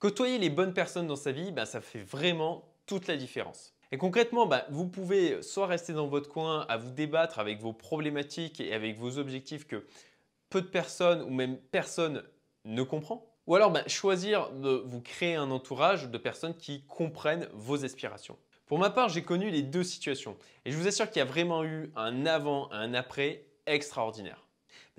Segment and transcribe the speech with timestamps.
[0.00, 3.74] Côtoyer les bonnes personnes dans sa vie, ben, ça fait vraiment toute la différence.
[3.92, 7.74] Et concrètement, ben, vous pouvez soit rester dans votre coin à vous débattre avec vos
[7.74, 9.86] problématiques et avec vos objectifs que
[10.48, 12.22] peu de personnes ou même personne
[12.64, 17.50] ne comprend, ou alors ben, choisir de vous créer un entourage de personnes qui comprennent
[17.52, 18.38] vos aspirations.
[18.64, 21.26] Pour ma part, j'ai connu les deux situations et je vous assure qu'il y a
[21.26, 24.46] vraiment eu un avant, un après extraordinaire.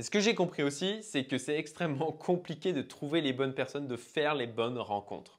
[0.00, 3.52] Mais ce que j'ai compris aussi, c'est que c'est extrêmement compliqué de trouver les bonnes
[3.52, 5.38] personnes, de faire les bonnes rencontres.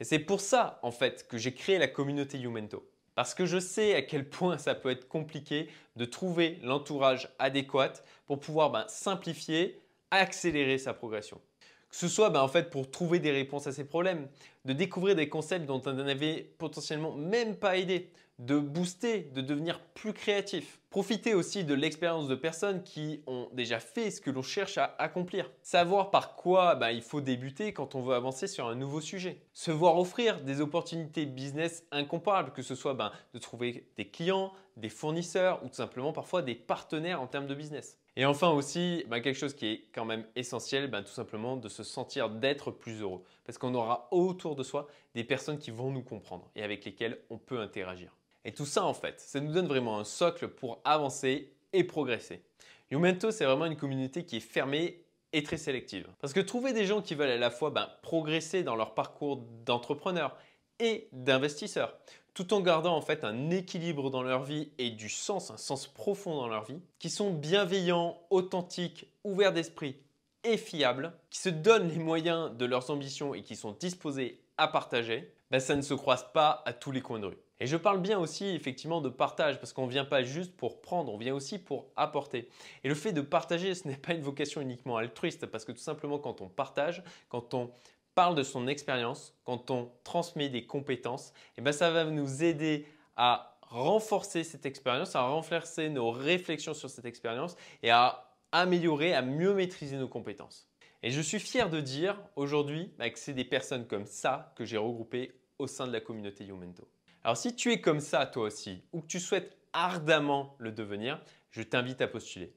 [0.00, 2.86] Et c'est pour ça, en fait, que j'ai créé la communauté Youmento.
[3.14, 7.94] Parce que je sais à quel point ça peut être compliqué de trouver l'entourage adéquat
[8.26, 9.80] pour pouvoir ben, simplifier,
[10.10, 11.40] accélérer sa progression.
[11.88, 14.28] Que ce soit ben, en fait pour trouver des réponses à ces problèmes,
[14.66, 19.80] de découvrir des concepts dont on n'avait potentiellement même pas idée, de booster, de devenir
[19.94, 20.80] plus créatif.
[20.90, 24.94] Profiter aussi de l'expérience de personnes qui ont déjà fait ce que l'on cherche à
[24.98, 25.50] accomplir.
[25.62, 29.40] Savoir par quoi ben, il faut débuter quand on veut avancer sur un nouveau sujet.
[29.52, 32.96] Se voir offrir des opportunités business incomparables, que ce soit
[33.32, 37.54] de trouver des clients, des fournisseurs ou tout simplement parfois des partenaires en termes de
[37.54, 37.98] business.
[38.16, 41.68] Et enfin aussi, bah, quelque chose qui est quand même essentiel, bah, tout simplement de
[41.68, 43.22] se sentir d'être plus heureux.
[43.44, 47.18] Parce qu'on aura autour de soi des personnes qui vont nous comprendre et avec lesquelles
[47.30, 48.14] on peut interagir.
[48.44, 52.42] Et tout ça en fait, ça nous donne vraiment un socle pour avancer et progresser.
[52.90, 56.06] Youmento, c'est vraiment une communauté qui est fermée et très sélective.
[56.20, 59.38] Parce que trouver des gens qui veulent à la fois bah, progresser dans leur parcours
[59.64, 60.36] d'entrepreneur
[60.78, 61.96] et d'investisseur,
[62.34, 65.86] tout en gardant en fait un équilibre dans leur vie et du sens, un sens
[65.86, 69.96] profond dans leur vie, qui sont bienveillants, authentiques, ouverts d'esprit
[70.44, 74.68] et fiables, qui se donnent les moyens de leurs ambitions et qui sont disposés à
[74.68, 77.38] partager, ben ça ne se croise pas à tous les coins de rue.
[77.60, 80.80] Et je parle bien aussi effectivement de partage parce qu'on ne vient pas juste pour
[80.80, 82.48] prendre, on vient aussi pour apporter.
[82.82, 85.78] Et le fait de partager, ce n'est pas une vocation uniquement altruiste parce que tout
[85.78, 87.70] simplement quand on partage, quand on
[88.14, 92.86] parle de son expérience, quand on transmet des compétences, eh ben ça va nous aider
[93.16, 99.22] à renforcer cette expérience, à renforcer nos réflexions sur cette expérience et à améliorer, à
[99.22, 100.68] mieux maîtriser nos compétences.
[101.02, 104.76] Et je suis fier de dire aujourd'hui que c'est des personnes comme ça que j'ai
[104.76, 106.88] regroupées au sein de la communauté Youmento.
[107.24, 111.20] Alors si tu es comme ça toi aussi ou que tu souhaites ardemment le devenir,
[111.50, 112.52] je t'invite à postuler.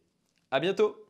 [0.51, 1.05] À bientôt